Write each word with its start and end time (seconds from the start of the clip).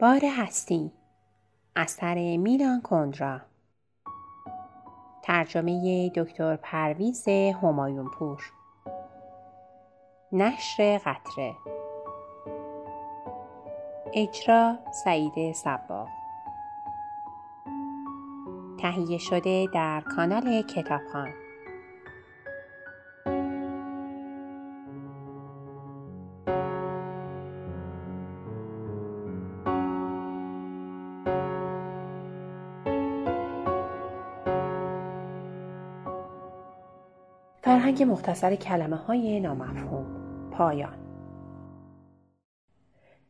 بار 0.00 0.20
هستی. 0.24 0.92
اثر 1.76 2.36
میلان 2.36 2.80
کندرا. 2.82 3.40
ترجمه 5.22 6.08
دکتر 6.08 6.56
پرویز 6.56 7.28
همایون 7.62 8.10
پور 8.10 8.42
نشر 10.32 10.98
قطره. 10.98 11.54
اجرا 14.14 14.78
سعید 15.04 15.52
سبا 15.52 16.08
تهیه 18.78 19.18
شده 19.18 19.66
در 19.74 20.00
کانال 20.00 20.62
کتابخان 20.62 21.43
فرهنگ 37.84 38.02
مختصر 38.02 38.56
کلمه 38.56 38.96
های 38.96 39.40
نامفهوم. 39.40 40.06
پایان. 40.50 40.98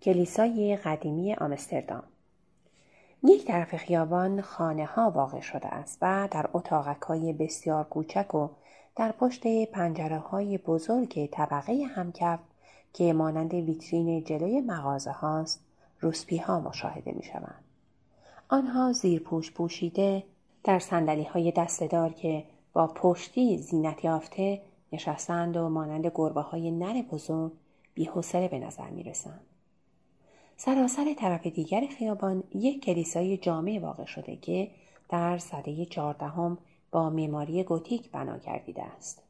کلیسای 0.03 0.77
قدیمی 0.77 1.35
آمستردام. 1.35 2.03
یک 3.25 3.45
طرف 3.45 3.77
خیابان 3.77 4.41
خانه 4.41 4.87
ها 4.87 5.11
واقع 5.11 5.41
شده 5.41 5.67
است 5.67 5.99
و 6.03 6.29
در 6.31 6.49
اتاقک 6.53 7.03
های 7.03 7.33
بسیار 7.33 7.85
کوچک 7.85 8.35
و 8.35 8.49
در 8.97 9.13
پشت 9.13 9.67
پنجره 9.73 10.19
های 10.19 10.59
بزرگ 10.59 11.29
طبقه 11.33 11.85
همکف 11.95 12.39
که 12.93 13.13
مانند 13.13 13.55
ویترین 13.55 14.25
جلوی 14.25 14.61
مغازه 14.61 15.11
هاست 15.11 15.61
روسپی 16.01 16.37
ها 16.37 16.61
مشاهده 16.61 17.13
می 17.13 17.23
شوند. 17.23 17.65
آنها 18.49 18.93
زیر 18.93 19.21
پوش 19.21 19.53
پوشیده 19.53 20.23
در 20.65 20.79
سندلی 20.79 21.25
های 21.25 21.53
دستدار 21.53 22.13
که 22.13 22.45
با 22.75 22.87
پشتی 22.87 23.59
زینت 23.59 24.05
یافته 24.05 24.63
نشستند 24.93 25.57
و 25.57 25.69
مانند 25.69 26.13
گربه 26.15 26.41
های 26.41 26.71
نر 26.71 27.03
بزرگ 27.03 27.53
بیحوصله 27.95 28.49
به 28.49 28.59
نظر 28.59 28.91
می 28.91 29.03
رسند. 29.03 29.41
سراسر 30.57 31.15
طرف 31.15 31.47
دیگر 31.47 31.87
خیابان 31.99 32.43
یک 32.55 32.85
کلیسای 32.85 33.37
جامع 33.37 33.79
واقع 33.83 34.05
شده 34.05 34.37
که 34.37 34.71
در 35.09 35.39
سده 35.39 35.85
چهاردهم 35.85 36.59
با 36.91 37.11
معماری 37.11 37.63
گوتیک 37.63 38.11
بنا 38.11 38.39
گردیده 38.39 38.83
است. 38.83 39.23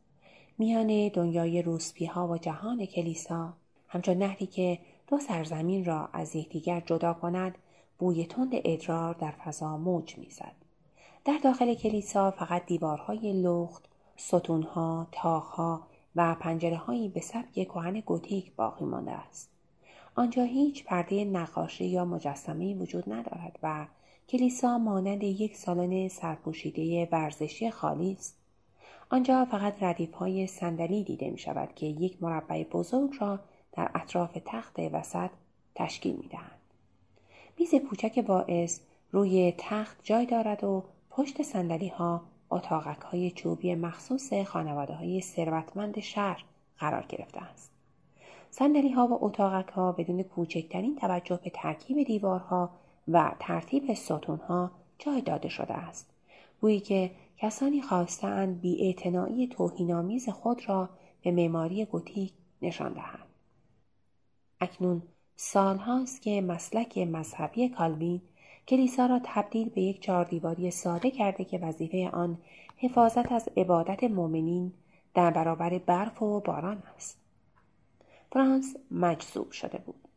میان 0.59 1.09
دنیای 1.09 1.63
روسپی 1.63 2.07
ها 2.07 2.29
و 2.29 2.39
جهان 2.39 2.87
کلیسا 2.87 3.53
همچون 3.89 4.19
نهری 4.19 4.47
که 4.47 4.79
دو 5.07 5.19
سرزمین 5.19 5.85
را 5.85 6.09
از 6.13 6.37
یکدیگر 6.37 6.81
جدا 6.87 7.13
کند 7.13 7.59
بوی 7.99 8.25
تند 8.25 8.51
ادرار 8.53 9.15
در 9.15 9.31
فضا 9.31 9.77
موج 9.77 10.19
می‌زد 10.19 10.64
در 11.25 11.39
داخل 11.39 11.75
کلیسا 11.75 12.31
فقط 12.31 12.67
دیوارهای 12.67 13.43
لخت، 13.43 13.85
ستونها، 14.17 15.07
تاخها 15.13 15.87
و 16.17 16.37
پنجره 16.41 16.77
هایی 16.77 17.09
به 17.09 17.21
سبک 17.21 17.53
کهن 17.53 18.01
گوتیک 18.01 18.53
باقی 18.57 18.85
مانده 18.85 19.11
است. 19.11 19.51
آنجا 20.15 20.43
هیچ 20.43 20.85
پرده 20.85 21.25
نقاشی 21.25 21.85
یا 21.85 22.05
مجسمه 22.05 22.75
وجود 22.75 23.13
ندارد 23.13 23.59
و 23.63 23.87
کلیسا 24.29 24.79
مانند 24.79 25.23
یک 25.23 25.57
سالن 25.57 26.09
سرپوشیده 26.09 27.09
ورزشی 27.13 27.71
خالی 27.71 28.13
است. 28.13 28.37
آنجا 29.11 29.45
فقط 29.45 29.83
ردیف 29.83 30.15
های 30.15 30.47
صندلی 30.47 31.05
دیده 31.05 31.31
می 31.31 31.39
شود 31.39 31.75
که 31.75 31.87
یک 31.87 32.23
مربع 32.23 32.63
بزرگ 32.63 33.11
را 33.21 33.41
در 33.73 33.91
اطراف 33.95 34.39
تخت 34.45 34.79
وسط 34.79 35.31
تشکیل 35.75 36.17
می 36.17 36.29
دهند. 36.29 36.61
میز 37.59 37.75
کوچک 37.75 38.19
باعث 38.19 38.81
روی 39.13 39.55
تخت 39.59 39.97
جای 40.03 40.27
دارد 40.27 40.65
و 40.65 40.85
پشت 41.17 41.43
سندلی 41.43 41.89
ها 41.89 42.23
اتاقک 42.51 43.01
های 43.01 43.31
چوبی 43.31 43.75
مخصوص 43.75 44.33
خانواده 44.33 44.95
های 44.95 45.21
ثروتمند 45.21 46.01
شهر 46.01 46.45
قرار 46.79 47.07
گرفته 47.09 47.41
است. 47.41 47.71
سندلی 48.51 48.91
ها 48.91 49.07
و 49.07 49.25
اتاقک 49.25 49.69
ها 49.69 49.93
بدون 49.93 50.23
کوچکترین 50.23 50.97
توجه 50.97 51.41
به 51.45 51.51
ترکیب 51.55 52.07
دیوارها 52.07 52.71
و 53.09 53.35
ترتیب 53.41 53.95
ستون 53.95 54.39
ها 54.39 54.71
جای 54.99 55.21
داده 55.21 55.49
شده 55.49 55.75
است. 55.75 56.11
گویی 56.61 56.81
که 56.81 57.11
کسانی 57.39 57.83
خواستند 57.83 58.61
بی 58.61 58.95
توهینآمیز 59.51 60.29
خود 60.29 60.69
را 60.69 60.89
به 61.23 61.31
معماری 61.31 61.85
گوتیک 61.85 62.33
نشان 62.63 62.93
دهند. 62.93 63.29
اکنون 64.61 65.03
سالهاست 65.37 66.23
که 66.23 66.41
مسلک 66.41 66.99
مذهبی 66.99 67.69
کالوین 67.69 68.21
کلیسا 68.69 69.07
را 69.07 69.21
تبدیل 69.25 69.69
به 69.69 69.81
یک 69.81 70.01
چهاردیواری 70.01 70.71
ساده 70.71 71.11
کرده 71.11 71.45
که 71.45 71.59
وظیفه 71.59 72.11
آن 72.13 72.39
حفاظت 72.77 73.33
از 73.33 73.49
عبادت 73.57 74.05
مؤمنین 74.05 74.73
در 75.15 75.31
برابر 75.31 75.79
برف 75.79 76.23
و 76.23 76.41
باران 76.41 76.83
است. 76.97 77.19
فرانس 78.33 78.77
مجذوب 78.91 79.51
شده 79.51 79.79
بود. 79.79 80.09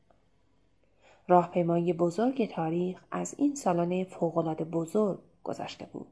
راهپیمایی 1.28 1.94
بزرگ 1.94 2.50
تاریخ 2.50 3.04
از 3.12 3.36
این 3.38 3.56
سالن 3.56 4.04
فوقالعاده 4.04 4.64
بزرگ 4.64 5.20
گذشته 5.44 5.86
بود. 5.86 6.08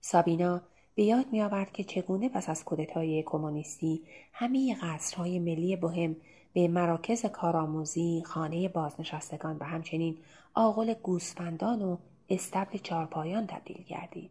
سابینا 0.00 0.62
به 0.94 1.02
یاد 1.02 1.26
می 1.32 1.42
آورد 1.42 1.72
که 1.72 1.84
چگونه 1.84 2.28
پس 2.28 2.48
از 2.48 2.64
کودتای 2.64 3.22
کمونیستی 3.22 4.02
همه 4.32 4.76
قصرهای 4.82 5.38
ملی 5.38 5.76
بهم 5.76 6.16
به 6.52 6.68
مراکز 6.68 7.26
کارآموزی، 7.26 8.22
خانه 8.26 8.68
بازنشستگان 8.68 9.56
و 9.60 9.64
همچنین 9.64 10.18
آغل 10.54 10.94
گوسفندان 10.94 11.82
و 11.82 11.96
استبل 12.28 12.78
چارپایان 12.78 13.46
تبدیل 13.46 13.82
گردید. 13.82 14.30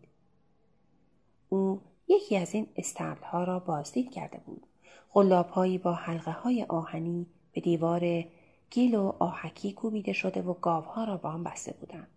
او 1.49 1.81
یکی 2.07 2.37
از 2.37 2.53
این 2.53 2.67
استبل 2.75 3.23
ها 3.23 3.43
را 3.43 3.59
بازدید 3.59 4.11
کرده 4.11 4.37
بود. 4.45 4.67
غلابهایی 5.13 5.77
با 5.77 5.93
حلقه 5.93 6.31
های 6.31 6.63
آهنی 6.63 7.25
به 7.51 7.61
دیوار 7.61 8.23
گیل 8.69 8.95
و 8.95 9.13
آهکی 9.19 9.73
کوبیده 9.73 10.13
شده 10.13 10.41
و 10.41 10.53
گاوها 10.53 11.03
را 11.03 11.17
با 11.17 11.29
آن 11.29 11.43
بسته 11.43 11.73
بودند. 11.73 12.07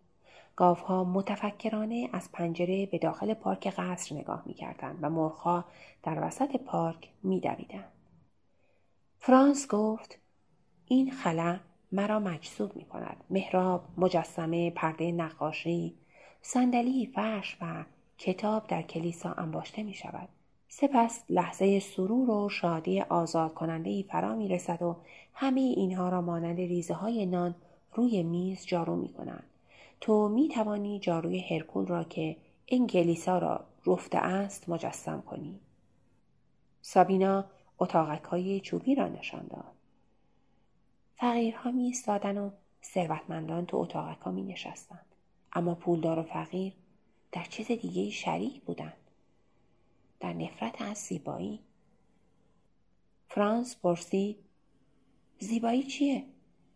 گاوها 0.56 1.04
متفکرانه 1.04 2.08
از 2.12 2.32
پنجره 2.32 2.86
به 2.86 2.98
داخل 2.98 3.34
پارک 3.34 3.66
قصر 3.66 4.14
نگاه 4.14 4.42
می‌کردند 4.46 4.98
و 5.02 5.10
مرغها 5.10 5.64
در 6.02 6.26
وسط 6.26 6.56
پارک 6.56 7.10
میدویدند. 7.22 7.93
فرانس 9.26 9.68
گفت 9.68 10.18
این 10.86 11.10
خلا 11.10 11.60
مرا 11.92 12.18
مجذوب 12.18 12.76
می 12.76 12.84
کند. 12.84 13.24
محراب، 13.30 13.84
مجسمه، 13.96 14.70
پرده 14.70 15.12
نقاشی، 15.12 15.94
صندلی، 16.42 17.06
فرش 17.06 17.56
و 17.60 17.84
کتاب 18.18 18.66
در 18.66 18.82
کلیسا 18.82 19.32
انباشته 19.32 19.82
می 19.82 19.94
شود. 19.94 20.28
سپس 20.68 21.24
لحظه 21.28 21.80
سرور 21.80 22.30
و 22.30 22.48
شادی 22.48 23.00
آزاد 23.00 23.54
کننده 23.54 23.90
ای 23.90 24.02
فرا 24.02 24.34
می 24.34 24.48
رسد 24.48 24.82
و 24.82 24.96
همه 25.32 25.60
اینها 25.60 26.08
را 26.08 26.20
مانند 26.20 26.58
ریزه 26.58 26.94
های 26.94 27.26
نان 27.26 27.54
روی 27.94 28.22
میز 28.22 28.66
جارو 28.66 28.96
می 28.96 29.08
کنند. 29.08 29.44
تو 30.00 30.28
می 30.28 30.48
توانی 30.48 30.98
جاروی 30.98 31.40
هرکول 31.40 31.86
را 31.86 32.04
که 32.04 32.36
این 32.66 32.86
کلیسا 32.86 33.38
را 33.38 33.64
رفته 33.86 34.18
است 34.18 34.68
مجسم 34.68 35.22
کنی. 35.26 35.60
سابینا 36.80 37.44
اتاقک 37.84 38.24
های 38.24 38.60
چوبی 38.60 38.94
را 38.94 39.08
نشان 39.08 39.46
داد. 39.46 39.74
فقیرها 41.16 41.70
می 41.70 41.94
و 42.06 42.50
ثروتمندان 42.84 43.66
تو 43.66 43.76
اتاقک 43.76 44.20
ها 44.20 44.30
می 44.30 44.42
نشستند. 44.42 45.06
اما 45.52 45.74
پولدار 45.74 46.18
و 46.18 46.22
فقیر 46.22 46.72
در 47.32 47.44
چیز 47.44 47.66
دیگه 47.66 48.10
شریک 48.10 48.62
بودند. 48.62 49.10
در 50.20 50.32
نفرت 50.32 50.82
از 50.82 50.98
زیبایی. 50.98 51.60
فرانس 53.28 53.76
پرسید 53.76 54.36
زیبایی 55.38 55.82
چیه؟ 55.82 56.24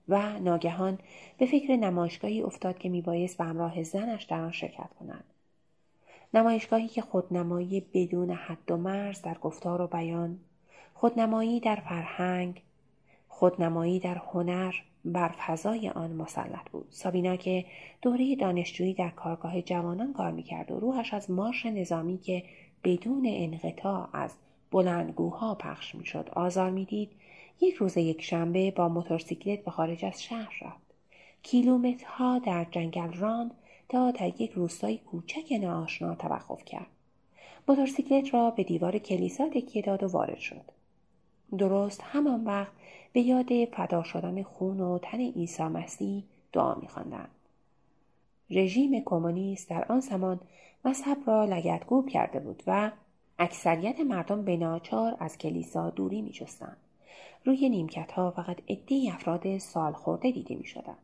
و 0.09 0.39
ناگهان 0.39 0.99
به 1.39 1.47
فکر 1.47 1.77
نمایشگاهی 1.77 2.43
افتاد 2.43 2.79
که 2.79 2.89
میبایست 2.89 3.39
به 3.39 3.45
همراه 3.45 3.83
زنش 3.83 4.25
در 4.25 4.41
آن 4.41 4.53
شرکت 4.53 4.91
کند. 5.01 5.25
نمایشگاهی 6.35 6.89
که 6.89 7.03
خودنمایی 7.03 7.81
بدون 7.81 8.31
حد 8.31 8.71
و 8.71 8.77
مرز 8.77 9.23
در 9.23 9.39
گفتار 9.39 9.81
و 9.81 9.87
بیان، 9.87 10.41
خودنمایی 11.01 11.61
در 11.61 11.77
فرهنگ، 11.77 12.63
خودنمایی 13.29 14.01
در 14.01 14.15
هنر 14.15 14.75
بر 15.05 15.29
فضای 15.29 15.89
آن 15.89 16.13
مسلط 16.13 16.71
بود. 16.73 16.87
سابینا 16.91 17.37
که 17.37 17.65
دوره 18.03 18.37
دانشجویی 18.37 18.95
در 18.95 19.11
کارگاه 19.11 19.63
جوانان 19.63 20.13
کار 20.13 20.31
می‌کرد 20.31 20.71
و 20.71 20.81
روحش 20.81 21.15
از 21.15 21.31
مارش 21.31 21.67
نظامی 21.67 22.19
که 22.19 22.45
بدون 22.85 23.27
انقطاع 23.29 24.09
از 24.13 24.35
بلندگوها 24.71 25.55
پخش 25.55 25.95
می‌شد 25.95 26.31
آزار 26.33 26.71
می‌دید 26.71 27.11
یک 27.61 27.75
روز 27.75 27.97
یک 27.97 28.23
شنبه 28.23 28.71
با 28.71 28.89
موتورسیکلت 28.89 29.65
به 29.65 29.71
خارج 29.71 30.05
از 30.05 30.23
شهر 30.23 30.55
رفت. 30.63 30.95
کیلومترها 31.43 32.39
در 32.39 32.67
جنگل 32.71 33.13
راند 33.13 33.51
تا 33.89 34.11
در 34.11 34.43
یک 34.43 34.51
روستای 34.51 34.99
کوچک 34.99 35.53
ناآشنا 35.61 36.15
توقف 36.15 36.65
کرد. 36.65 36.87
موتورسیکلت 37.69 38.35
را 38.35 38.51
به 38.51 38.65
دیوار 38.65 38.99
کلیسا 38.99 39.49
تکیه 39.49 39.83
داد 39.83 40.03
و 40.03 40.09
وارد 40.09 40.39
شد. 40.39 40.78
درست 41.59 42.01
همان 42.05 42.45
وقت 42.45 42.73
به 43.13 43.21
یاد 43.21 43.65
فدا 43.65 44.03
شدن 44.03 44.43
خون 44.43 44.81
و 44.81 44.99
تن 44.99 45.19
عیسی 45.21 45.63
مسیح 45.63 46.25
دعا 46.53 46.75
میخواندند 46.75 47.31
رژیم 48.51 49.03
کمونیست 49.05 49.71
در 49.71 49.85
آن 49.93 50.01
زمان 50.01 50.41
مذهب 50.85 51.19
را 51.27 51.45
لگدگوب 51.45 52.09
کرده 52.09 52.41
بود 52.41 52.63
و 52.67 52.91
اکثریت 53.39 54.01
مردم 54.01 54.43
به 54.43 54.57
ناچار 54.57 55.17
از 55.21 55.39
کلیسا 55.39 55.91
دوری 55.91 56.23
می 56.23 56.31
جستند. 56.31 56.77
روی 57.45 57.69
نیمکت 57.69 58.13
ها 58.13 58.31
فقط 58.31 58.59
عده 58.69 59.11
افراد 59.15 59.59
سال 59.59 59.93
خورده 59.93 60.31
دیده 60.31 60.55
می 60.55 60.65
شدن. 60.65 60.97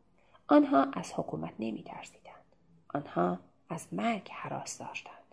آنها 0.49 0.87
از 0.93 1.13
حکومت 1.17 1.53
نمی 1.59 1.83
ترسیدند. 1.83 2.35
آنها 2.95 3.39
از 3.69 3.87
مرگ 3.93 4.29
حراس 4.33 4.79
داشتند. 4.79 5.24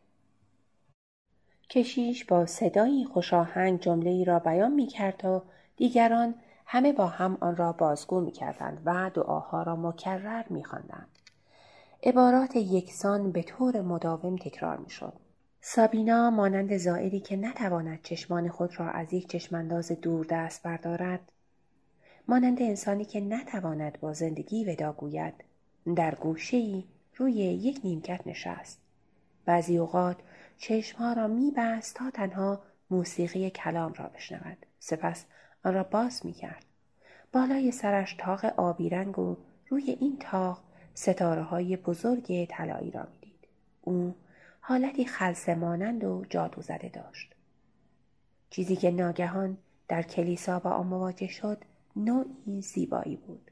کشیش 1.72 2.26
با 2.26 2.46
صدایی 2.46 3.06
خوشاهنگ 3.06 3.80
جمله 3.80 4.24
را 4.24 4.40
بیان 4.40 4.72
می 4.72 4.88
کرد 4.88 5.26
و 5.26 5.42
دیگران 5.78 6.36
همه 6.66 6.94
با 6.94 7.08
هم 7.08 7.38
آن 7.40 7.56
را 7.56 7.72
بازگو 7.72 8.20
می 8.22 8.32
کردند 8.32 8.82
و 8.86 9.12
دعاها 9.14 9.64
را 9.64 9.76
مکرر 9.76 10.44
می 10.50 10.64
خواندند. 10.64 11.08
عبارات 12.04 12.56
یکسان 12.56 13.32
به 13.32 13.44
طور 13.44 13.82
مداوم 13.82 14.36
تکرار 14.36 14.78
می 14.78 14.90
شد. 14.90 15.14
سابینا 15.62 16.30
مانند 16.30 16.78
زائری 16.78 17.20
که 17.20 17.36
نتواند 17.36 18.00
چشمان 18.04 18.50
خود 18.50 18.80
را 18.80 18.90
از 18.90 19.14
یک 19.14 19.28
چشمانداز 19.28 19.92
دور 19.92 20.26
دست 20.30 20.64
بردارد 20.64 21.32
مانند 22.28 22.62
انسانی 22.62 23.06
که 23.06 23.22
نتواند 23.22 23.98
با 24.02 24.14
زندگی 24.14 24.66
ودا 24.66 24.94
گوید 24.94 25.34
در 25.96 26.16
گوشهای 26.16 26.84
روی 27.16 27.34
یک 27.34 27.80
نیمکت 27.84 28.28
نشست 28.28 28.80
بعضی 29.46 29.78
اوقات 29.78 30.18
چشمها 30.62 31.14
را 31.14 31.28
میبست 31.28 31.96
تا 31.96 32.12
تنها 32.12 32.62
موسیقی 32.90 33.50
کلام 33.50 33.94
را 33.94 34.08
بشنود. 34.08 34.66
سپس 34.80 35.26
آن 35.64 35.74
را 35.74 35.84
باز 35.84 36.26
می‌کرد. 36.26 36.66
بالای 37.34 37.72
سرش 37.72 38.16
تاق 38.20 38.46
آبی 38.46 38.90
رنگ 38.90 39.20
و 39.20 39.38
روی 39.70 39.98
این 40.00 40.18
تاق 40.20 40.62
ستاره 40.94 41.42
های 41.42 41.78
بزرگ 41.78 42.46
طلایی 42.50 42.92
را 42.92 43.08
می‌دید. 43.14 43.48
او 43.82 44.16
حالتی 44.60 45.06
خلصه 45.06 45.56
مانند 45.56 46.04
و 46.04 46.26
جادو 46.30 46.62
زده 46.62 46.90
داشت. 46.90 47.36
چیزی 48.50 48.76
که 48.76 48.92
ناگهان 48.92 49.58
در 49.88 50.02
کلیسا 50.02 50.60
با 50.60 50.70
آن 50.70 50.88
مواجه 50.88 51.28
شد 51.28 51.58
نوعی 51.96 52.62
زیبایی 52.62 53.16
بود. 53.16 53.52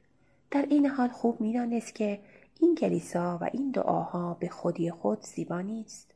در 0.50 0.66
این 0.70 0.86
حال 0.86 1.08
خوب 1.08 1.40
می‌دانست 1.40 1.94
که 1.94 2.20
این 2.60 2.74
کلیسا 2.74 3.38
و 3.40 3.50
این 3.52 3.70
دعاها 3.70 4.34
به 4.34 4.48
خودی 4.48 4.90
خود 4.90 5.22
زیبا 5.22 5.60
نیست. 5.60 6.10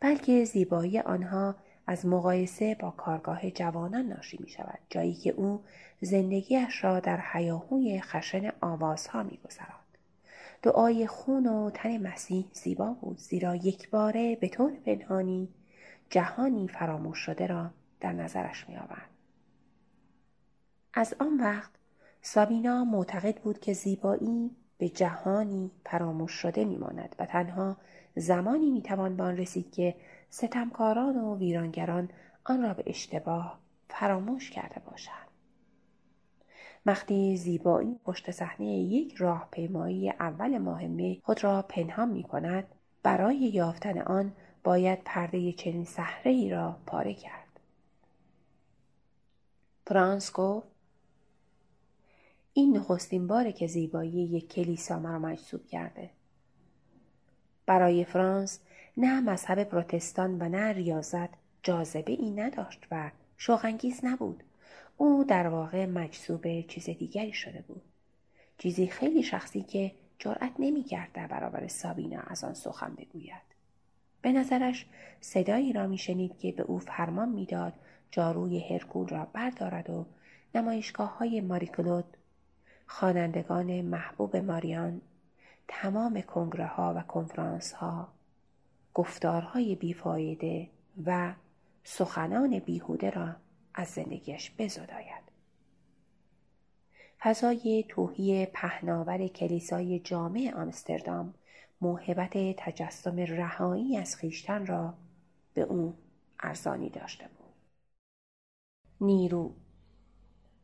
بلکه 0.00 0.44
زیبایی 0.44 0.98
آنها 0.98 1.54
از 1.86 2.06
مقایسه 2.06 2.76
با 2.80 2.90
کارگاه 2.90 3.50
جوانان 3.50 4.06
ناشی 4.06 4.38
می 4.40 4.48
شود 4.48 4.78
جایی 4.90 5.14
که 5.14 5.30
او 5.30 5.60
زندگیش 6.00 6.84
را 6.84 7.00
در 7.00 7.20
حیاهوی 7.20 8.00
خشن 8.00 8.52
آوازها 8.60 9.22
می 9.22 9.38
گذرد. 9.44 9.88
دعای 10.62 11.06
خون 11.06 11.46
و 11.46 11.70
تن 11.70 12.06
مسیح 12.06 12.46
زیبا 12.52 12.92
بود 12.92 13.18
زیرا 13.18 13.56
یک 13.56 13.90
باره 13.90 14.36
به 14.36 14.48
طور 14.48 14.72
پنهانی 14.86 15.48
جهانی 16.10 16.68
فراموش 16.68 17.18
شده 17.18 17.46
را 17.46 17.70
در 18.00 18.12
نظرش 18.12 18.68
می 18.68 18.76
آورد. 18.76 19.10
از 20.94 21.14
آن 21.20 21.40
وقت 21.40 21.70
سابینا 22.22 22.84
معتقد 22.84 23.36
بود 23.36 23.60
که 23.60 23.72
زیبایی 23.72 24.50
به 24.78 24.88
جهانی 24.88 25.70
فراموش 25.86 26.32
شده 26.32 26.64
میماند 26.64 27.16
و 27.18 27.26
تنها 27.26 27.76
زمانی 28.16 28.70
می‌توان 28.70 29.16
به 29.16 29.22
آن 29.22 29.36
رسید 29.36 29.72
که 29.72 29.94
ستمکاران 30.30 31.16
و 31.16 31.36
ویرانگران 31.38 32.10
آن 32.44 32.62
را 32.62 32.74
به 32.74 32.82
اشتباه 32.86 33.58
فراموش 33.88 34.50
کرده 34.50 34.80
باشند. 34.80 35.28
وقتی 36.86 37.36
زیبایی 37.36 38.00
پشت 38.04 38.30
صحنه 38.30 38.66
یک 38.66 39.14
راهپیمایی 39.14 40.10
اول 40.10 40.58
ماه 40.58 40.86
می 40.86 41.22
خود 41.24 41.44
را 41.44 41.62
پنهان 41.62 42.08
می 42.08 42.22
کند 42.22 42.64
برای 43.02 43.36
یافتن 43.36 43.98
آن 43.98 44.32
باید 44.64 44.98
پرده 45.04 45.52
چنین 45.52 45.84
صحره 45.84 46.50
را 46.50 46.76
پاره 46.86 47.14
کرد. 47.14 47.60
فرانس 49.86 50.32
گفت 50.32 50.77
این 52.58 52.76
نخستین 52.76 53.26
باره 53.26 53.52
که 53.52 53.66
زیبایی 53.66 54.10
یک 54.10 54.48
کلیسا 54.48 54.98
مرا 54.98 55.18
مجذوب 55.18 55.66
کرده. 55.66 56.10
برای 57.66 58.04
فرانس 58.04 58.60
نه 58.96 59.20
مذهب 59.20 59.64
پروتستان 59.64 60.42
و 60.42 60.48
نه 60.48 60.72
ریاضت 60.72 61.28
جاذبه 61.62 62.12
ای 62.12 62.30
نداشت 62.30 62.86
و 62.90 63.10
شوخانگیز 63.36 64.00
نبود. 64.04 64.42
او 64.96 65.24
در 65.24 65.48
واقع 65.48 65.86
مجذوب 65.86 66.60
چیز 66.60 66.84
دیگری 66.84 67.32
شده 67.32 67.64
بود. 67.68 67.82
چیزی 68.58 68.86
خیلی 68.86 69.22
شخصی 69.22 69.62
که 69.62 69.92
جرأت 70.18 70.52
نمی‌کرد 70.58 71.12
در 71.14 71.26
برابر 71.26 71.68
سابینا 71.68 72.20
از 72.20 72.44
آن 72.44 72.54
سخن 72.54 72.94
بگوید. 72.94 73.42
به 74.22 74.32
نظرش 74.32 74.86
صدایی 75.20 75.72
را 75.72 75.86
میشنید 75.86 76.38
که 76.38 76.52
به 76.52 76.62
او 76.62 76.78
فرمان 76.78 77.28
می‌داد 77.28 77.72
جاروی 78.10 78.60
هرکول 78.60 79.08
را 79.08 79.24
بردارد 79.32 79.90
و 79.90 80.06
نمایشگاه 80.54 81.18
های 81.18 81.40
ماریکلود 81.40 82.04
خوانندگان 82.88 83.80
محبوب 83.80 84.36
ماریان 84.36 85.00
تمام 85.68 86.20
کنگره 86.20 86.66
ها 86.66 86.94
و 86.96 87.02
کنفرانس 87.02 87.72
ها 87.72 88.08
گفتارهای 88.94 89.74
بیفایده 89.74 90.68
و 91.06 91.34
سخنان 91.84 92.58
بیهوده 92.58 93.10
را 93.10 93.36
از 93.74 93.88
زندگیش 93.88 94.52
بزداید. 94.58 95.28
فضای 97.20 97.84
توهی 97.88 98.46
پهناور 98.46 99.26
کلیسای 99.26 99.98
جامع 99.98 100.52
آمستردام 100.56 101.34
موهبت 101.80 102.32
تجسم 102.56 103.16
رهایی 103.16 103.96
از 103.96 104.16
خیشتن 104.16 104.66
را 104.66 104.94
به 105.54 105.62
او 105.62 105.94
ارزانی 106.40 106.90
داشته 106.90 107.28
بود. 107.28 107.54
نیرو 109.00 109.54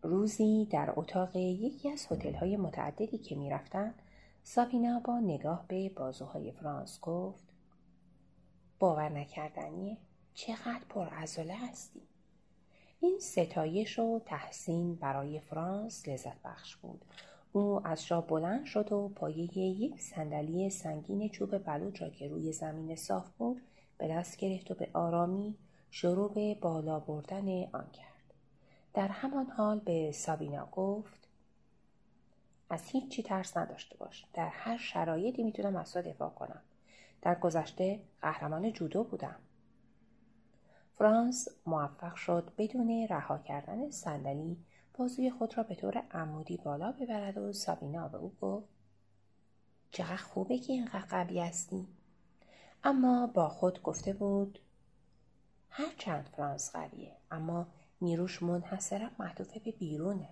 روزی 0.05 0.65
در 0.71 0.93
اتاق 0.97 1.37
یکی 1.37 1.91
از 1.91 2.07
هتل‌های 2.11 2.57
متعددی 2.57 3.19
که 3.19 3.35
می‌رفتند 3.35 3.95
سابینا 4.43 5.01
با 5.01 5.21
نگاه 5.21 5.65
به 5.69 5.89
بازوهای 5.89 6.53
فرانس 6.53 7.01
گفت 7.01 7.45
باور 8.79 9.09
نکردنیه 9.09 9.97
چقدر 10.35 10.85
پرعضله 10.89 11.55
هستی. 11.55 12.01
این 13.01 13.19
ستایش 13.19 13.99
و 13.99 14.21
تحسین 14.27 14.95
برای 14.95 15.41
فرانس 15.41 16.09
لذت 16.09 16.43
بخش 16.45 16.77
بود. 16.77 17.05
او 17.53 17.87
از 17.87 18.07
جا 18.07 18.21
بلند 18.21 18.65
شد 18.65 18.93
و 18.93 19.09
پایه 19.09 19.59
یک 19.59 20.01
صندلی 20.01 20.71
سنگین 20.71 21.29
چوب 21.29 21.59
بلوط 21.59 22.03
را 22.03 22.09
که 22.09 22.29
روی 22.29 22.53
زمین 22.53 22.97
صاف 22.97 23.31
بود 23.31 23.63
به 23.99 24.09
دست 24.09 24.37
گرفت 24.37 24.71
و 24.71 24.75
به 24.75 24.89
آرامی 24.93 25.55
شروع 25.91 26.33
به 26.33 26.55
بالا 26.55 27.01
بردن 27.01 27.65
آن 27.73 27.91
کرد. 27.93 28.14
در 28.95 29.09
همان 29.09 29.47
حال 29.47 29.79
به 29.79 30.13
سابینا 30.13 30.67
گفت 30.67 31.29
از 32.71 32.83
هیچی 32.87 33.23
ترس 33.23 33.57
نداشته 33.57 33.97
باش. 33.97 34.27
در 34.33 34.49
هر 34.49 34.77
شرایطی 34.77 35.43
می‌تونم 35.43 35.77
از 35.77 35.93
تو 35.93 36.03
دفاع 36.03 36.31
کنم. 36.31 36.63
در 37.23 37.35
گذشته 37.35 38.01
قهرمان 38.23 38.73
جودو 38.73 39.05
بودم. 39.05 39.37
فرانس 40.99 41.49
موفق 41.67 42.15
شد 42.15 42.53
بدون 42.59 43.07
رها 43.11 43.39
کردن 43.39 43.91
صندلی 43.91 44.57
بازوی 44.99 45.31
خود 45.31 45.59
را 45.59 45.63
به 45.63 45.75
طور 45.75 46.03
عمودی 46.11 46.57
بالا 46.57 46.93
ببرد 46.93 47.39
و 47.39 47.53
سابینا 47.53 48.09
به 48.09 48.19
او 48.19 48.33
گفت 48.41 48.69
چقدر 49.91 50.17
خوبه 50.17 50.59
که 50.59 50.73
اینقدر 50.73 51.07
قوی 51.07 51.41
هستی. 51.41 51.87
اما 52.85 53.27
با 53.27 53.49
خود 53.49 53.83
گفته 53.83 54.13
بود 54.13 54.59
هرچند 55.71 56.29
فرانس 56.37 56.77
قویه 56.77 57.17
اما 57.31 57.67
نیروش 58.01 58.43
منحصرا 58.43 59.11
معطوف 59.19 59.59
به 59.59 59.71
بیرونه. 59.71 60.29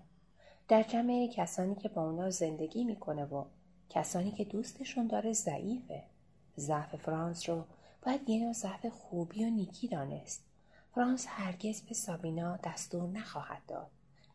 در 0.69 0.83
جمع 0.83 1.29
کسانی 1.37 1.75
که 1.75 1.89
با 1.89 2.11
اونا 2.11 2.31
زندگی 2.31 2.85
می‌کنه 2.85 3.25
و 3.25 3.45
کسانی 3.89 4.31
که 4.31 4.45
دوستشون 4.45 5.07
داره 5.07 5.33
ضعیفه. 5.33 6.03
ضعف 6.57 6.97
فرانس 6.97 7.49
رو 7.49 7.65
باید 8.07 8.29
یه 8.31 8.45
نوع 8.45 8.53
ضعف 8.53 8.87
خوبی 8.87 9.45
و 9.45 9.51
نیکی 9.51 9.89
دانست. 9.89 10.45
فرانس 10.95 11.27
هرگز 11.29 11.81
به 11.81 11.95
سابینا 11.95 12.57
دستور 12.65 13.09
نخواهد 13.09 13.63
داد. 13.69 13.91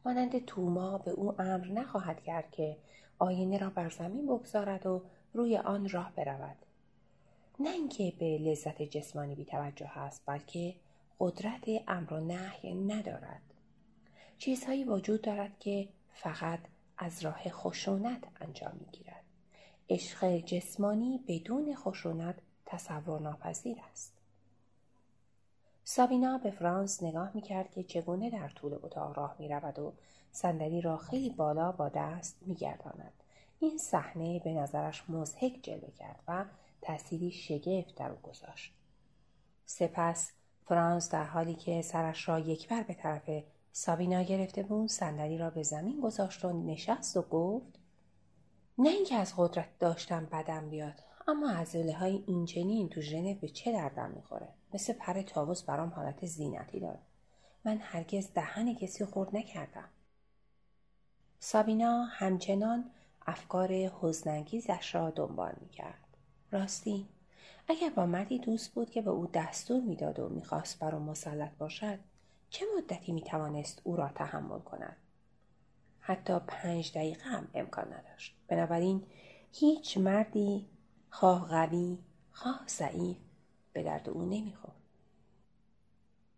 مانند 0.05 0.45
توما 0.45 0.97
به 0.97 1.11
او 1.11 1.41
امر 1.41 1.67
نخواهد 1.67 2.23
کرد 2.23 2.51
که 2.51 2.77
آینه 3.19 3.57
را 3.57 3.69
بر 3.69 3.89
زمین 3.89 4.25
بگذارد 4.25 4.85
و 4.85 5.03
روی 5.33 5.57
آن 5.57 5.89
راه 5.89 6.11
برود. 6.15 6.55
نه 7.59 7.69
اینکه 7.69 8.13
به 8.19 8.37
لذت 8.37 8.81
جسمانی 8.81 9.35
بیتوجه 9.35 9.97
است 9.97 10.21
بلکه 10.25 10.75
قدرت 11.19 11.63
امر 11.87 12.13
و 12.13 12.19
نهی 12.19 12.75
ندارد. 12.75 13.41
چیزهایی 14.37 14.83
وجود 14.83 15.21
دارد 15.21 15.59
که 15.59 15.89
فقط 16.13 16.59
از 16.97 17.25
راه 17.25 17.49
خشونت 17.49 18.23
انجام 18.41 18.77
می‌گیرد. 18.79 19.23
عشق 19.89 20.37
جسمانی 20.37 21.23
بدون 21.27 21.75
خشونت 21.75 22.35
تصور 22.65 23.21
ناپذیر 23.21 23.77
است. 23.91 24.13
سابینا 25.83 26.37
به 26.37 26.51
فرانس 26.51 27.03
نگاه 27.03 27.31
می‌کرد 27.33 27.71
که 27.71 27.83
چگونه 27.83 28.29
در 28.29 28.49
طول 28.49 28.73
اتاق 28.73 29.17
راه 29.17 29.35
می‌رود 29.39 29.79
و 29.79 29.93
صندلی 30.31 30.81
را 30.81 30.97
خیلی 30.97 31.29
بالا 31.29 31.71
با 31.71 31.89
دست 31.89 32.37
میگرداند. 32.41 33.13
این 33.59 33.77
صحنه 33.77 34.39
به 34.39 34.53
نظرش 34.53 35.09
مزهک 35.09 35.59
جلوه 35.63 35.91
کرد 35.91 36.19
و 36.27 36.45
تأثیری 36.81 37.31
شگفت 37.31 37.95
در 37.95 38.11
او 38.11 38.17
گذاشت. 38.17 38.73
سپس 39.65 40.31
فرانس 40.67 41.11
در 41.11 41.23
حالی 41.23 41.55
که 41.55 41.81
سرش 41.81 42.29
را 42.29 42.39
یکبر 42.39 42.83
به 42.83 42.93
طرف 42.93 43.43
سابینا 43.71 44.21
گرفته 44.21 44.63
بود 44.63 44.89
صندلی 44.89 45.37
را 45.37 45.49
به 45.49 45.63
زمین 45.63 46.01
گذاشت 46.01 46.45
و 46.45 46.53
نشست 46.53 47.17
و 47.17 47.21
گفت 47.21 47.79
نه 48.77 48.89
اینکه 48.89 49.15
از 49.15 49.33
قدرت 49.37 49.79
داشتم 49.79 50.25
بدم 50.25 50.69
بیاد 50.69 51.03
اما 51.27 51.51
عضله 51.51 51.93
های 51.93 52.23
اینچنین 52.27 52.89
تو 52.89 53.01
ژنو 53.01 53.33
به 53.33 53.47
چه 53.47 53.71
دردم 53.71 54.11
می‌خوره؟ 54.11 54.47
مثل 54.73 54.93
پر 54.93 55.21
تاووس 55.21 55.63
برام 55.63 55.89
حالت 55.89 56.25
زینتی 56.25 56.79
داره. 56.79 56.99
من 57.65 57.77
هرگز 57.81 58.33
دهن 58.33 58.75
کسی 58.75 59.05
خورد 59.05 59.35
نکردم. 59.35 59.89
سابینا 61.39 62.03
همچنان 62.03 62.91
افکار 63.27 63.71
حزنانگیزش 63.73 64.95
را 64.95 65.09
دنبال 65.09 65.53
می‌کرد. 65.61 66.17
راستی 66.51 67.07
اگر 67.67 67.89
با 67.89 68.05
مردی 68.05 68.39
دوست 68.39 68.73
بود 68.73 68.89
که 68.89 69.01
به 69.01 69.09
او 69.09 69.27
دستور 69.27 69.81
می‌داد 69.81 70.19
و 70.19 70.29
می‌خواست 70.29 70.79
بر 70.79 70.95
او 70.95 71.03
مسلط 71.03 71.51
باشد 71.57 71.99
چه 72.49 72.65
مدتی 72.77 73.11
می‌توانست 73.11 73.81
او 73.83 73.95
را 73.95 74.09
تحمل 74.09 74.59
کند؟ 74.59 74.97
حتی 75.99 76.39
پنج 76.47 76.91
دقیقه 76.91 77.23
هم 77.23 77.47
امکان 77.53 77.93
نداشت. 77.93 78.35
بنابراین 78.47 79.03
هیچ 79.51 79.97
مردی 79.97 80.69
خواه 81.09 81.47
قوی 81.47 81.97
خواه 82.31 82.63
ضعیف 82.67 83.17
به 83.73 83.83
درد 83.83 84.09
او 84.09 84.25
نمی‌خورد. 84.25 84.75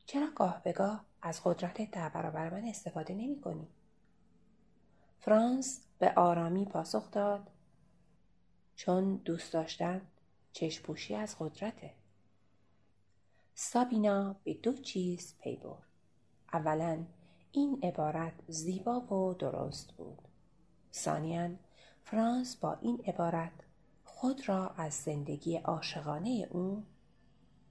چرا 0.06 0.28
گاه 0.36 0.64
به 0.64 0.74
گاه 0.74 1.06
از 1.22 1.42
قدرت 1.44 1.92
در 1.92 2.10
برابر 2.10 2.50
من 2.50 2.64
استفاده 2.64 3.14
نمی 3.14 3.42
کنی؟ 3.42 3.68
فرانس 5.20 5.82
به 6.00 6.14
آرامی 6.16 6.66
پاسخ 6.66 7.12
داد 7.12 7.48
چون 8.76 9.16
دوست 9.16 9.54
داشتن 9.54 10.02
چشپوشی 10.54 11.16
از 11.16 11.36
قدرته. 11.40 11.94
سابینا 13.54 14.36
به 14.44 14.54
دو 14.54 14.74
چیز 14.74 15.36
پی 15.40 15.56
برد. 15.56 15.88
اولا 16.54 17.06
این 17.52 17.80
عبارت 17.84 18.34
زیبا 18.48 19.00
و 19.00 19.34
درست 19.34 19.92
بود. 19.92 20.28
ثانیا 20.94 21.50
فرانس 22.04 22.56
با 22.56 22.74
این 22.74 23.04
عبارت 23.08 23.54
خود 24.04 24.50
را 24.50 24.70
از 24.70 24.94
زندگی 24.94 25.58
عاشقانه 25.58 26.48
او 26.52 26.84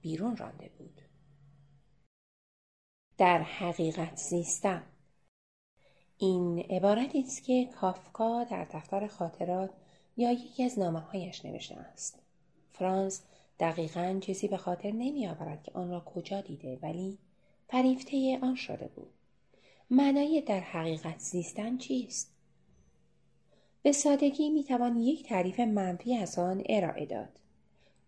بیرون 0.01 0.37
رانده 0.37 0.69
بود. 0.77 1.01
در 3.17 3.41
حقیقت 3.41 4.15
زیستم 4.15 4.83
این 6.17 6.59
عبارتی 6.59 7.21
است 7.21 7.43
که 7.43 7.65
کافکا 7.65 8.43
در 8.43 8.65
دفتر 8.65 9.07
خاطرات 9.07 9.73
یا 10.17 10.31
یکی 10.31 10.63
از 10.63 10.79
نامه 10.79 10.99
هایش 10.99 11.45
نوشته 11.45 11.75
است. 11.75 12.28
فرانس 12.79 13.21
دقیقا 13.59 14.17
چیزی 14.21 14.47
به 14.47 14.57
خاطر 14.57 14.91
نمی 14.91 15.27
آورد 15.27 15.63
که 15.63 15.71
آن 15.73 15.89
را 15.89 15.99
کجا 15.99 16.41
دیده 16.41 16.79
ولی 16.81 17.17
فریفته 17.69 18.39
آن 18.41 18.55
شده 18.55 18.87
بود. 18.87 19.13
معنای 19.89 20.41
در 20.41 20.59
حقیقت 20.59 21.19
زیستن 21.19 21.77
چیست؟ 21.77 22.31
به 23.81 23.91
سادگی 23.91 24.49
می 24.49 24.63
توان 24.63 24.97
یک 24.97 25.23
تعریف 25.23 25.59
منفی 25.59 26.15
از 26.15 26.39
آن 26.39 26.63
ارائه 26.69 27.05
داد. 27.05 27.39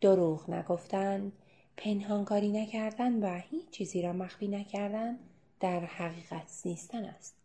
دروغ 0.01 0.49
نگفتن، 0.49 1.31
پنهانکاری 1.77 2.49
نکردن 2.49 3.23
و 3.23 3.39
هیچ 3.39 3.69
چیزی 3.69 4.01
را 4.01 4.13
مخفی 4.13 4.47
نکردن 4.47 5.19
در 5.59 5.79
حقیقت 5.79 6.47
زیستن 6.47 7.05
است. 7.05 7.35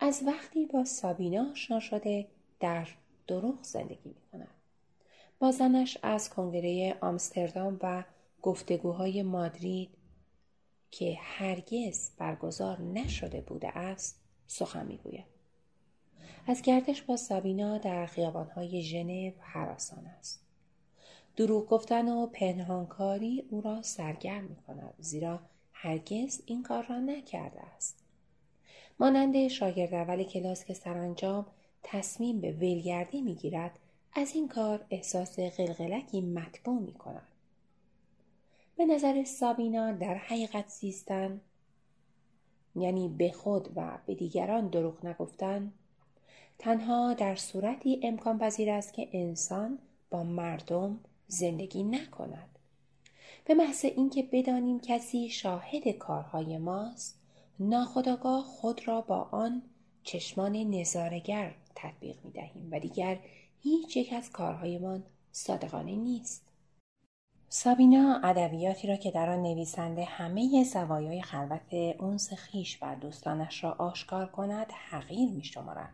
از 0.00 0.22
وقتی 0.26 0.66
با 0.66 0.84
سابینا 0.84 1.50
آشنا 1.50 1.80
شده 1.80 2.26
در 2.60 2.88
دروغ 3.26 3.62
زندگی 3.62 4.08
می 4.08 4.22
کند. 4.32 4.59
با 5.40 5.50
زنش 5.50 5.98
از 6.02 6.30
کنگره 6.30 6.96
آمستردام 7.00 7.78
و 7.82 8.04
گفتگوهای 8.42 9.22
مادرید 9.22 9.90
که 10.90 11.18
هرگز 11.20 12.10
برگزار 12.18 12.80
نشده 12.80 13.40
بوده 13.40 13.78
است 13.78 14.20
سخن 14.46 14.86
می‌گوید. 14.86 15.24
از 16.46 16.62
گردش 16.62 17.02
با 17.02 17.16
سابینا 17.16 17.78
در 17.78 18.06
خیابانهای 18.06 18.82
ژنو 18.82 19.30
حراسان 19.40 20.06
است. 20.06 20.44
دروغ 21.36 21.68
گفتن 21.68 22.08
و 22.08 22.26
پنهانکاری 22.26 23.44
او 23.50 23.60
را 23.60 23.82
سرگرم 23.82 24.44
می 24.44 24.56
کند 24.56 24.94
زیرا 24.98 25.40
هرگز 25.72 26.42
این 26.46 26.62
کار 26.62 26.86
را 26.86 27.00
نکرده 27.00 27.60
است. 27.60 28.04
مانند 28.98 29.48
شاگرد 29.48 29.94
اول 29.94 30.22
کلاس 30.22 30.64
که 30.64 30.74
سرانجام 30.74 31.46
تصمیم 31.82 32.40
به 32.40 32.52
ولگردی 32.52 33.20
می‌گیرد 33.20 33.78
از 34.12 34.34
این 34.34 34.48
کار 34.48 34.84
احساس 34.90 35.38
قلقلکی 35.38 36.20
مطبوع 36.20 36.80
می. 36.80 36.94
به 38.76 38.86
نظر 38.86 39.24
سابینا 39.24 39.92
در 39.92 40.14
حقیقت 40.14 40.68
زیستن 40.68 41.40
یعنی 42.76 43.08
به 43.08 43.32
خود 43.32 43.68
و 43.76 43.98
به 44.06 44.14
دیگران 44.14 44.68
دروغ 44.68 45.06
نگفتن 45.06 45.72
تنها 46.58 47.14
در 47.14 47.36
صورتی 47.36 48.00
امکان 48.02 48.38
پذیر 48.38 48.70
است 48.70 48.94
که 48.94 49.08
انسان 49.12 49.78
با 50.10 50.22
مردم 50.22 51.00
زندگی 51.26 51.82
نکند 51.82 52.58
به 53.44 53.54
محض 53.54 53.84
اینکه 53.84 54.28
بدانیم 54.32 54.80
کسی 54.80 55.28
شاهد 55.28 55.88
کارهای 55.88 56.58
ماست 56.58 57.20
ناخداگاه 57.58 58.44
خود 58.44 58.88
را 58.88 59.00
با 59.00 59.28
آن 59.30 59.62
چشمان 60.02 60.56
نظارگر 60.56 61.54
تطبیق 61.74 62.16
می 62.24 62.30
دهیم 62.30 62.68
و 62.70 62.80
دیگر 62.80 63.18
هیچ 63.62 63.96
یک 63.96 64.12
از 64.12 64.30
کارهایمان 64.30 65.02
صادقانه 65.32 65.96
نیست. 65.96 66.46
سابینا 67.48 68.20
ادبیاتی 68.24 68.88
را 68.88 68.96
که 68.96 69.10
در 69.10 69.30
آن 69.30 69.42
نویسنده 69.42 70.04
همه 70.04 70.64
زوایای 70.64 71.22
خلوت 71.22 71.74
اونس 71.98 72.32
خیش 72.32 72.78
و 72.82 72.96
دوستانش 73.00 73.64
را 73.64 73.72
آشکار 73.72 74.26
کند 74.26 74.72
حقیر 74.90 75.30
می 75.30 75.44
شمارد. 75.44 75.92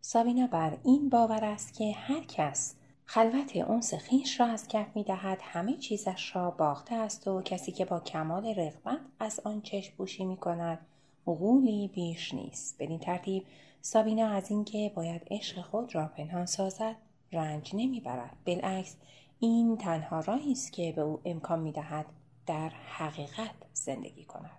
سابینا 0.00 0.46
بر 0.46 0.78
این 0.84 1.08
باور 1.08 1.44
است 1.44 1.74
که 1.74 1.92
هر 1.92 2.24
کس 2.24 2.74
خلوت 3.04 3.56
اونس 3.56 3.94
خیش 3.94 4.40
را 4.40 4.46
از 4.46 4.68
کف 4.68 4.86
می 4.94 5.04
دهد 5.04 5.38
همه 5.42 5.76
چیزش 5.76 6.36
را 6.36 6.50
باخته 6.50 6.94
است 6.94 7.28
و 7.28 7.42
کسی 7.42 7.72
که 7.72 7.84
با 7.84 8.00
کمال 8.00 8.46
رغبت 8.46 9.00
از 9.20 9.40
آن 9.44 9.60
چشم 9.60 9.96
پوشی 9.96 10.24
می 10.24 10.36
کند 10.36 10.78
غولی 11.26 11.88
بیش 11.88 12.34
نیست. 12.34 12.76
بدین 12.78 12.98
ترتیب 12.98 13.44
سابینا 13.80 14.28
از 14.28 14.50
اینکه 14.50 14.92
باید 14.94 15.22
عشق 15.30 15.60
خود 15.60 15.94
را 15.94 16.06
پنهان 16.16 16.46
سازد 16.46 16.96
رنج 17.32 17.70
نمی‌برد. 17.74 18.36
بالعکس 18.46 18.96
این 19.40 19.76
تنها 19.76 20.20
راهی 20.20 20.52
است 20.52 20.72
که 20.72 20.92
به 20.96 21.02
او 21.02 21.20
امکان 21.24 21.60
می‌دهد 21.60 22.06
در 22.46 22.68
حقیقت 22.68 23.54
زندگی 23.72 24.24
کند. 24.24 24.58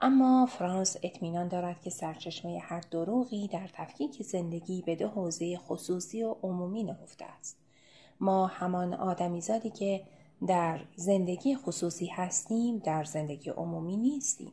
اما 0.00 0.46
فرانس 0.46 0.96
اطمینان 1.02 1.48
دارد 1.48 1.80
که 1.80 1.90
سرچشمه 1.90 2.58
هر 2.58 2.80
دروغی 2.80 3.48
در 3.48 3.70
تفکیک 3.72 4.22
زندگی 4.22 4.82
به 4.82 4.96
دو 4.96 5.08
حوزه 5.08 5.58
خصوصی 5.58 6.22
و 6.22 6.36
عمومی 6.42 6.84
نهفته 6.84 7.24
است. 7.24 7.56
ما 8.20 8.46
همان 8.46 8.94
آدمیزادی 8.94 9.70
که 9.70 10.02
در 10.46 10.80
زندگی 10.96 11.56
خصوصی 11.56 12.06
هستیم 12.06 12.78
در 12.78 13.04
زندگی 13.04 13.50
عمومی 13.50 13.96
نیستیم. 13.96 14.52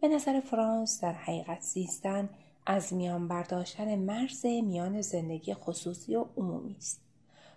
به 0.00 0.08
نظر 0.08 0.40
فرانس 0.40 1.00
در 1.00 1.12
حقیقت 1.12 1.60
زیستن 1.60 2.28
از 2.66 2.92
میان 2.92 3.28
برداشتن 3.28 3.98
مرز 3.98 4.46
میان 4.46 5.00
زندگی 5.00 5.54
خصوصی 5.54 6.16
و 6.16 6.24
عمومی 6.36 6.74
است. 6.78 7.00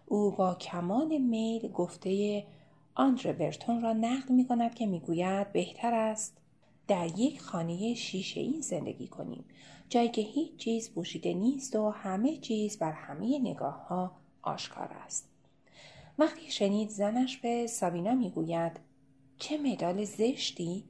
او 0.06 0.32
با 0.32 0.56
کمال 0.56 1.18
میل 1.18 1.68
گفته 1.68 2.44
آندر 2.96 3.32
برتون 3.32 3.82
را 3.82 3.94
نقل 3.94 4.34
می 4.34 4.48
کند 4.48 4.76
که 4.76 4.86
می‌گوید 4.86 5.54
بهتر 5.54 5.94
است 5.94 6.38
در 6.88 7.20
یک 7.20 7.42
خانه 7.42 7.94
شیشه 7.94 8.42
این 8.42 8.62
زندگی 8.62 9.08
کنیم 9.08 9.46
جایی 9.90 10.10
که 10.10 10.22
هیچ 10.22 10.56
چیز 10.58 10.92
پوشیده 10.92 11.34
نیست 11.34 11.76
و 11.76 11.90
همه 11.90 12.38
چیز 12.38 12.78
بر 12.78 12.92
همه 12.92 13.40
نگاه 13.40 13.88
ها 13.88 14.12
آشکار 14.42 14.92
است. 15.06 15.30
وقتی 16.20 16.52
شنید 16.52 16.90
زنش 16.90 17.38
به 17.38 17.68
سابینا 17.68 18.16
می‌گوید 18.16 18.80
چه 19.38 19.58
مدال 19.58 20.04
زشتی 20.04 20.84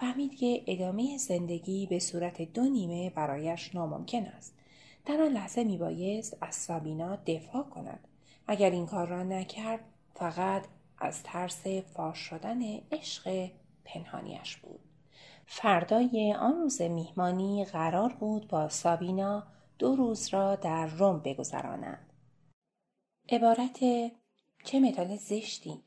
فهمید 0.00 0.34
که 0.36 0.64
ادامه 0.66 1.18
زندگی 1.18 1.86
به 1.86 1.98
صورت 1.98 2.42
دو 2.42 2.62
نیمه 2.62 3.10
برایش 3.10 3.74
ناممکن 3.74 4.22
است. 4.22 4.54
در 5.06 5.22
آن 5.22 5.32
لحظه 5.32 5.64
میبایست 5.64 6.36
از 6.40 6.54
سابینا 6.54 7.16
دفاع 7.16 7.62
کند. 7.62 8.08
اگر 8.46 8.70
این 8.70 8.86
کار 8.86 9.06
را 9.08 9.22
نکرد 9.22 9.80
فقط 10.14 10.66
از 10.98 11.22
ترس 11.22 11.66
فاش 11.66 12.18
شدن 12.18 12.62
عشق 12.92 13.50
پنهانیش 13.84 14.56
بود. 14.56 14.80
فردای 15.46 16.34
آن 16.40 16.52
روز 16.52 16.82
میهمانی 16.82 17.64
قرار 17.64 18.12
بود 18.12 18.48
با 18.48 18.68
سابینا 18.68 19.46
دو 19.78 19.96
روز 19.96 20.28
را 20.28 20.56
در 20.56 20.86
روم 20.86 21.18
بگذرانند. 21.24 22.12
عبارت 23.28 23.78
چه 24.64 24.80
مدال 24.80 25.16
زشتی 25.16 25.82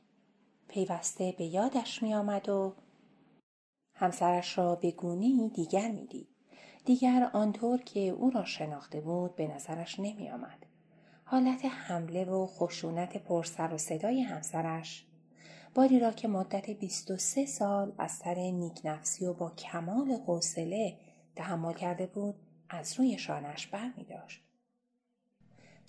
پیوسته 0.68 1.36
به 1.38 1.46
یادش 1.46 2.04
می 2.04 2.14
آمد 2.14 2.50
و 2.50 2.76
همسرش 4.02 4.58
را 4.58 4.76
به 4.76 4.92
گونه 4.92 5.50
دیگر 5.50 5.92
می‌دید 5.92 6.28
دیگر 6.86 7.30
آنطور 7.34 7.82
که 7.82 8.00
او 8.00 8.30
را 8.30 8.46
شناخته 8.46 9.02
بود 9.02 9.36
به 9.36 9.48
نظرش 9.48 10.00
نمی 10.00 10.30
آمد. 10.30 10.66
حالت 11.26 11.66
حمله 11.66 12.26
و 12.26 12.48
خشونت 12.48 13.18
پرسر 13.18 13.74
و 13.74 13.78
صدای 13.78 14.22
همسرش 14.22 15.06
باری 15.76 16.00
را 16.00 16.12
که 16.12 16.28
مدت 16.28 16.70
23 16.70 17.46
سال 17.46 17.94
از 17.98 18.12
سر 18.12 18.36
نیکنفسی 18.36 19.26
و 19.26 19.34
با 19.34 19.50
کمال 19.50 20.12
حوصله 20.12 20.98
تحمل 21.36 21.74
کرده 21.74 22.06
بود 22.06 22.36
از 22.70 23.00
روی 23.00 23.18
شانش 23.18 23.68
بر 23.68 23.92
می 23.98 24.04
داشت. 24.04 24.44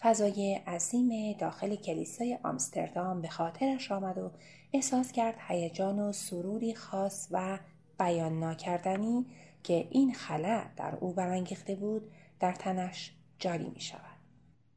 فضای 0.00 0.54
عظیم 0.54 1.33
داخل 1.38 1.76
کلیسای 1.76 2.38
آمستردام 2.42 3.21
به 3.21 3.28
خاطرش 3.28 3.92
آمد 3.92 4.19
و 4.19 4.31
احساس 4.73 5.12
کرد 5.12 5.35
هیجان 5.49 5.99
و 5.99 6.12
سروری 6.12 6.75
خاص 6.75 7.28
و 7.31 7.59
بیان 8.03 8.41
ناکردنی 8.41 9.27
که 9.63 9.89
این 9.91 10.15
خلع 10.15 10.65
در 10.77 10.95
او 10.95 11.13
برانگیخته 11.13 11.75
بود 11.75 12.11
در 12.41 12.53
تنش 12.53 13.13
جاری 13.39 13.71
می 13.71 13.81
شود. 13.81 14.17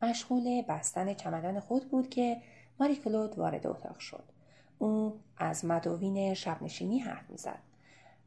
مشغول 0.01 0.61
بستن 0.61 1.13
چمدان 1.13 1.59
خود 1.59 1.89
بود 1.89 2.09
که 2.09 2.41
ماری 2.79 2.95
کلود 2.95 3.37
وارد 3.39 3.67
اتاق 3.67 3.99
شد. 3.99 4.23
او 4.79 5.19
از 5.37 5.65
مدوین 5.65 6.33
شبنشینی 6.33 6.99
حرف 6.99 7.29
می‌زد. 7.29 7.59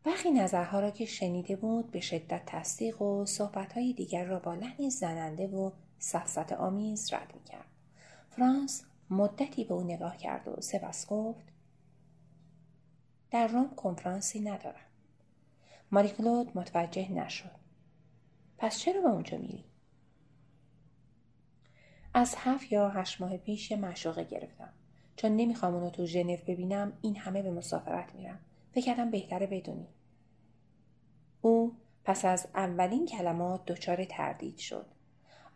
برخی 0.05 0.31
نظرها 0.31 0.81
را 0.81 0.91
که 0.91 1.05
شنیده 1.05 1.57
بود 1.57 1.91
به 1.91 2.01
شدت 2.01 2.43
تصدیق 2.47 3.03
و 3.03 3.27
صحبتهای 3.27 3.93
دیگر 3.93 4.25
را 4.25 4.39
با 4.39 4.55
لحنی 4.55 4.91
زننده 4.91 5.47
و 5.47 5.71
سفست 5.99 6.53
آمیز 6.53 7.13
رد 7.13 7.33
می 7.35 7.45
کرد. 7.45 7.69
فرانس 8.31 8.85
مدتی 9.11 9.65
به 9.65 9.75
او 9.75 9.83
نگاه 9.83 10.17
کرد 10.17 10.49
و 10.49 10.61
سپس 10.61 11.07
گفت 11.07 11.45
در 13.31 13.47
روم 13.47 13.75
کنفرانسی 13.77 14.41
ندارم. 14.41 14.88
ماری 15.93 16.09
کلود 16.09 16.51
متوجه 16.55 17.13
نشد. 17.13 17.51
پس 18.59 18.79
چرا 18.79 19.01
به 19.01 19.09
اونجا 19.09 19.39
میری؟ 19.39 19.65
از 22.15 22.35
هفت 22.39 22.73
یا 22.73 22.89
هشت 22.89 23.21
ماه 23.21 23.37
پیش 23.37 23.73
مشوقه 23.73 24.25
گرفتم. 24.25 24.73
چون 25.17 25.37
نمی‌خوام 25.37 25.75
اونو 25.75 25.91
تو 25.91 26.07
ژنو 26.07 26.37
ببینم 26.47 26.93
این 27.03 27.17
همه 27.17 27.43
به 27.43 27.51
مسافرت 27.51 28.15
میرم. 28.15 28.39
فکر 28.73 28.85
کردم 28.85 29.11
بهتره 29.11 29.47
بدونی. 29.47 29.89
او 31.41 31.77
پس 32.05 32.25
از 32.25 32.49
اولین 32.55 33.07
کلمات 33.07 33.65
دچار 33.65 34.05
تردید 34.05 34.59
شد. 34.59 34.87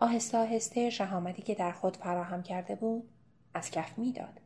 آهسته 0.01 0.39
آهسته 0.39 0.91
شهامتی 0.91 1.43
که 1.43 1.55
در 1.55 1.73
خود 1.73 1.97
فراهم 1.97 2.43
کرده 2.43 2.75
بود 2.75 3.09
از 3.55 3.71
کف 3.71 3.99
می‌داد. 3.99 4.41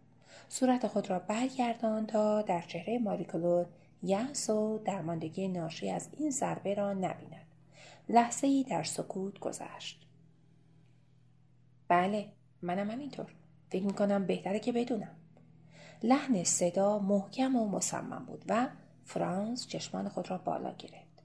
صورت 0.49 0.87
خود 0.87 1.11
را 1.11 1.19
برگردان 1.19 2.07
تا 2.07 2.43
در 2.43 2.61
چهره 2.61 2.99
ماریکلود 2.99 3.66
یأس 4.03 4.50
و 4.50 4.79
درماندگی 4.85 5.49
ناشی 5.49 5.91
از 5.91 6.09
این 6.12 6.31
ضربه 6.31 6.75
را 6.75 6.93
نبیند. 6.93 7.47
لحظه 8.09 8.47
ای 8.47 8.65
در 8.65 8.83
سکوت 8.83 9.38
گذشت. 9.38 10.07
بله 11.88 12.33
منم 12.62 12.91
همینطور. 12.91 13.35
فکر 13.71 13.85
می‌کنم 13.85 14.26
بهتره 14.26 14.59
که 14.59 14.73
بدونم. 14.73 15.17
لحن 16.03 16.45
صدا 16.45 16.99
محکم 16.99 17.57
و 17.57 17.69
مصمم 17.69 18.25
بود 18.26 18.45
و 18.49 18.69
فرانس 19.05 19.67
چشمان 19.67 20.09
خود 20.09 20.31
را 20.31 20.38
بالا 20.38 20.73
گرفت. 20.73 21.23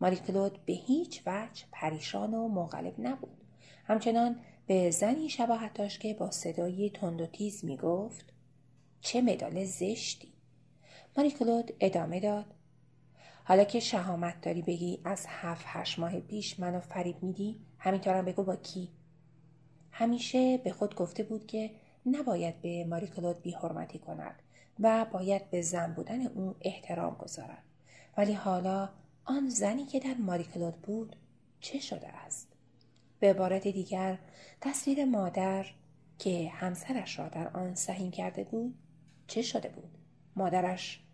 ماری 0.00 0.16
کلود 0.16 0.64
به 0.64 0.72
هیچ 0.72 1.22
وجه 1.26 1.64
پریشان 1.72 2.34
و 2.34 2.48
مغلب 2.48 2.94
نبود. 2.98 3.44
همچنان 3.84 4.40
به 4.66 4.90
زنی 4.90 5.28
شباهت 5.28 5.74
داشت 5.74 6.00
که 6.00 6.14
با 6.14 6.30
صدایی 6.30 6.90
تند 6.90 7.20
و 7.20 7.26
تیز 7.26 7.64
می 7.64 7.76
گفت 7.76 8.32
چه 9.00 9.22
مدال 9.22 9.64
زشتی. 9.64 10.32
ماری 11.16 11.30
کلود 11.30 11.72
ادامه 11.80 12.20
داد. 12.20 12.54
حالا 13.44 13.64
که 13.64 13.80
شهامت 13.80 14.40
داری 14.40 14.62
بگی 14.62 15.00
از 15.04 15.26
هفت 15.28 15.64
هشت 15.66 15.98
ماه 15.98 16.20
پیش 16.20 16.60
منو 16.60 16.80
فریب 16.80 17.22
میدی 17.22 17.60
همینطورم 17.78 18.24
بگو 18.24 18.42
با 18.42 18.56
کی. 18.56 18.88
همیشه 19.90 20.58
به 20.58 20.72
خود 20.72 20.94
گفته 20.94 21.22
بود 21.22 21.46
که 21.46 21.70
نباید 22.06 22.62
به 22.62 22.84
ماری 22.84 23.06
کلود 23.06 23.42
بی 23.42 23.50
حرمتی 23.50 23.98
کند 23.98 24.42
و 24.80 25.06
باید 25.12 25.50
به 25.50 25.62
زن 25.62 25.92
بودن 25.92 26.26
او 26.26 26.54
احترام 26.60 27.14
گذارد. 27.14 27.62
ولی 28.16 28.32
حالا 28.32 28.88
آن 29.24 29.48
زنی 29.48 29.86
که 29.86 30.00
در 30.00 30.14
ماری 30.14 30.44
کلود 30.44 30.74
بود 30.74 31.16
چه 31.60 31.80
شده 31.80 32.08
است؟ 32.08 32.48
به 33.20 33.30
عبارت 33.30 33.68
دیگر 33.68 34.18
تصویر 34.60 35.04
مادر 35.04 35.66
که 36.18 36.50
همسرش 36.54 37.18
را 37.18 37.28
در 37.28 37.48
آن 37.48 37.74
سهیم 37.74 38.10
کرده 38.10 38.44
بود 38.44 38.74
چه 39.26 39.42
شده 39.42 39.68
بود؟ 39.68 39.98
مادرش 40.36 41.05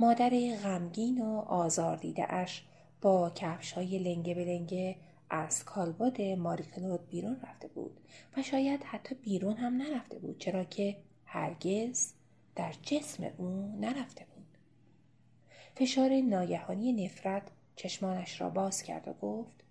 مادر 0.00 0.30
غمگین 0.62 1.20
و 1.20 1.38
آزار 1.38 1.96
دیده 1.96 2.32
اش 2.32 2.64
با 3.00 3.30
کفش 3.34 3.72
های 3.72 3.98
لنگه 3.98 4.34
به 4.34 4.44
لنگه 4.44 4.96
از 5.30 5.64
کالباد 5.64 6.22
ماریکلود 6.22 7.08
بیرون 7.08 7.40
رفته 7.42 7.68
بود 7.68 8.00
و 8.36 8.42
شاید 8.42 8.84
حتی 8.84 9.14
بیرون 9.14 9.56
هم 9.56 9.76
نرفته 9.76 10.18
بود 10.18 10.38
چرا 10.38 10.64
که 10.64 10.96
هرگز 11.24 12.12
در 12.56 12.74
جسم 12.82 13.24
او 13.36 13.76
نرفته 13.80 14.26
بود. 14.34 14.46
فشار 15.74 16.20
ناگهانی 16.20 17.04
نفرت 17.04 17.50
چشمانش 17.76 18.40
را 18.40 18.50
باز 18.50 18.82
کرد 18.82 19.08
و 19.08 19.12
گفت 19.12 19.64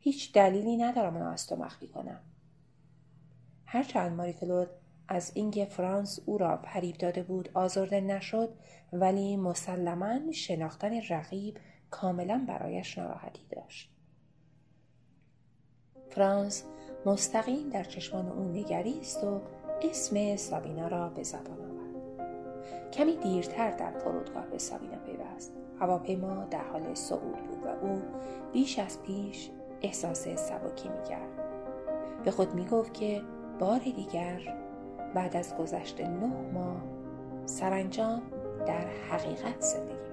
هیچ 0.00 0.32
دلیلی 0.32 0.76
ندارم 0.76 1.16
آن 1.16 1.22
از 1.22 1.46
تو 1.46 1.56
مخفی 1.56 1.88
کنم. 1.88 2.20
هرچند 3.64 4.12
ماریکلود 4.16 4.68
از 5.12 5.32
اینکه 5.34 5.64
فرانس 5.64 6.20
او 6.26 6.38
را 6.38 6.56
فریب 6.56 6.96
داده 6.96 7.22
بود 7.22 7.50
آزرده 7.54 8.00
نشد 8.00 8.54
ولی 8.92 9.36
مسلما 9.36 10.32
شناختن 10.32 11.00
رقیب 11.08 11.56
کاملا 11.90 12.44
برایش 12.48 12.98
ناراحتی 12.98 13.46
داشت. 13.50 13.90
فرانس 16.10 16.64
مستقیم 17.06 17.68
در 17.68 17.84
چشمان 17.84 18.28
او 18.28 18.44
نگریست 18.44 19.24
و 19.24 19.40
اسم 19.82 20.36
سابینا 20.36 20.88
را 20.88 21.08
به 21.08 21.22
زبان 21.22 21.60
آورد. 21.60 22.90
کمی 22.92 23.16
دیرتر 23.16 23.70
در 23.70 23.98
فرودگاه 23.98 24.46
به 24.46 24.58
سابینا 24.58 24.98
پیوست. 24.98 25.52
هواپیما 25.80 26.44
در 26.44 26.64
حال 26.64 26.94
صعود 26.94 27.46
بود 27.46 27.66
و 27.66 27.68
او 27.68 28.02
بیش 28.52 28.78
از 28.78 29.02
پیش 29.02 29.50
احساس 29.82 30.28
سبکی 30.28 30.88
می‌کرد. 30.88 31.30
به 32.24 32.30
خود 32.30 32.54
می‌گفت 32.54 32.94
که 32.94 33.22
بار 33.58 33.78
دیگر 33.78 34.56
بعد 35.14 35.36
از 35.36 35.56
گذشت 35.56 36.00
نه 36.00 36.32
ماه 36.54 36.82
سرانجام 37.46 38.22
در 38.66 38.86
حقیقت 39.10 39.60
زندگی 39.60 40.09